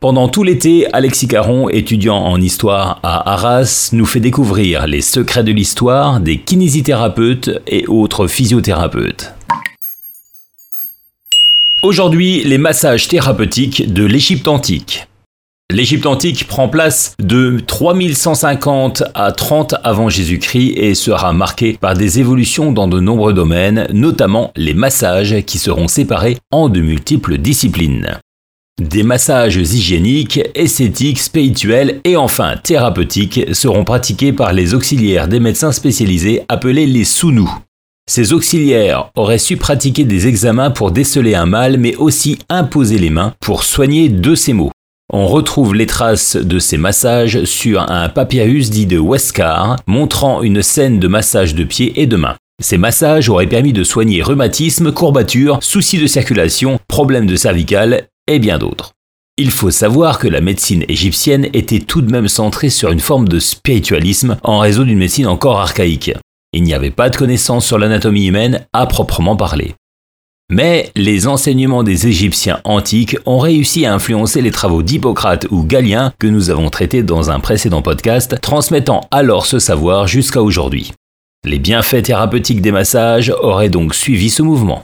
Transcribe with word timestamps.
Pendant 0.00 0.28
tout 0.28 0.44
l'été, 0.44 0.86
Alexis 0.94 1.28
Caron, 1.28 1.68
étudiant 1.68 2.16
en 2.16 2.40
histoire 2.40 3.00
à 3.02 3.34
Arras, 3.34 3.90
nous 3.92 4.06
fait 4.06 4.18
découvrir 4.18 4.86
les 4.86 5.02
secrets 5.02 5.44
de 5.44 5.52
l'histoire 5.52 6.20
des 6.20 6.38
kinésithérapeutes 6.38 7.50
et 7.66 7.86
autres 7.86 8.26
physiothérapeutes. 8.26 9.34
Aujourd'hui, 11.82 12.42
les 12.44 12.56
massages 12.56 13.08
thérapeutiques 13.08 13.92
de 13.92 14.06
l'Égypte 14.06 14.48
antique. 14.48 15.06
L'Égypte 15.70 16.06
antique 16.06 16.48
prend 16.48 16.70
place 16.70 17.14
de 17.22 17.60
3150 17.66 19.02
à 19.14 19.32
30 19.32 19.74
avant 19.84 20.08
Jésus-Christ 20.08 20.78
et 20.78 20.94
sera 20.94 21.34
marquée 21.34 21.76
par 21.78 21.92
des 21.92 22.20
évolutions 22.20 22.72
dans 22.72 22.88
de 22.88 23.00
nombreux 23.00 23.34
domaines, 23.34 23.86
notamment 23.92 24.50
les 24.56 24.72
massages 24.72 25.42
qui 25.44 25.58
seront 25.58 25.88
séparés 25.88 26.38
en 26.50 26.70
de 26.70 26.80
multiples 26.80 27.36
disciplines. 27.36 28.18
Des 28.80 29.02
massages 29.02 29.56
hygiéniques, 29.56 30.40
esthétiques, 30.54 31.18
spirituels 31.18 32.00
et 32.04 32.16
enfin 32.16 32.56
thérapeutiques 32.56 33.54
seront 33.54 33.84
pratiqués 33.84 34.32
par 34.32 34.54
les 34.54 34.72
auxiliaires 34.72 35.28
des 35.28 35.38
médecins 35.38 35.70
spécialisés 35.70 36.44
appelés 36.48 36.86
les 36.86 37.04
sounous. 37.04 37.54
Ces 38.10 38.32
auxiliaires 38.32 39.10
auraient 39.16 39.36
su 39.36 39.58
pratiquer 39.58 40.04
des 40.04 40.26
examens 40.28 40.70
pour 40.70 40.92
déceler 40.92 41.34
un 41.34 41.44
mal 41.44 41.76
mais 41.76 41.94
aussi 41.96 42.38
imposer 42.48 42.96
les 42.96 43.10
mains 43.10 43.34
pour 43.40 43.64
soigner 43.64 44.08
de 44.08 44.34
ces 44.34 44.54
maux. 44.54 44.72
On 45.12 45.26
retrouve 45.26 45.74
les 45.74 45.86
traces 45.86 46.36
de 46.36 46.58
ces 46.58 46.78
massages 46.78 47.44
sur 47.44 47.82
un 47.82 48.08
papyrus 48.08 48.70
dit 48.70 48.86
de 48.86 48.98
Westcar, 48.98 49.76
montrant 49.86 50.40
une 50.40 50.62
scène 50.62 50.98
de 50.98 51.06
massage 51.06 51.54
de 51.54 51.64
pieds 51.64 52.00
et 52.00 52.06
de 52.06 52.16
mains. 52.16 52.36
Ces 52.62 52.78
massages 52.78 53.28
auraient 53.28 53.46
permis 53.46 53.72
de 53.72 53.84
soigner 53.84 54.22
rhumatisme, 54.22 54.92
courbatures, 54.92 55.58
soucis 55.62 55.98
de 55.98 56.06
circulation, 56.06 56.78
problèmes 56.88 57.26
de 57.26 57.36
cervical 57.36 58.06
et 58.30 58.38
bien 58.38 58.58
d'autres. 58.58 58.92
Il 59.36 59.50
faut 59.50 59.70
savoir 59.70 60.18
que 60.18 60.28
la 60.28 60.40
médecine 60.40 60.84
égyptienne 60.88 61.48
était 61.52 61.80
tout 61.80 62.00
de 62.00 62.10
même 62.10 62.28
centrée 62.28 62.70
sur 62.70 62.92
une 62.92 63.00
forme 63.00 63.28
de 63.28 63.38
spiritualisme 63.38 64.36
en 64.44 64.58
raison 64.58 64.84
d'une 64.84 64.98
médecine 64.98 65.26
encore 65.26 65.60
archaïque. 65.60 66.12
Il 66.52 66.62
n'y 66.62 66.74
avait 66.74 66.90
pas 66.90 67.10
de 67.10 67.16
connaissances 67.16 67.66
sur 67.66 67.78
l'anatomie 67.78 68.26
humaine 68.26 68.66
à 68.72 68.86
proprement 68.86 69.36
parler. 69.36 69.74
Mais 70.50 70.90
les 70.94 71.26
enseignements 71.26 71.82
des 71.82 72.06
Égyptiens 72.06 72.60
antiques 72.64 73.16
ont 73.24 73.38
réussi 73.38 73.86
à 73.86 73.94
influencer 73.94 74.42
les 74.42 74.50
travaux 74.50 74.82
d'Hippocrate 74.82 75.46
ou 75.50 75.64
Galien 75.64 76.12
que 76.18 76.26
nous 76.26 76.50
avons 76.50 76.70
traités 76.70 77.02
dans 77.02 77.30
un 77.30 77.40
précédent 77.40 77.82
podcast, 77.82 78.40
transmettant 78.40 79.02
alors 79.10 79.46
ce 79.46 79.58
savoir 79.58 80.06
jusqu'à 80.06 80.42
aujourd'hui. 80.42 80.92
Les 81.44 81.58
bienfaits 81.58 82.02
thérapeutiques 82.02 82.62
des 82.62 82.72
massages 82.72 83.32
auraient 83.42 83.70
donc 83.70 83.94
suivi 83.94 84.28
ce 84.28 84.42
mouvement. 84.42 84.78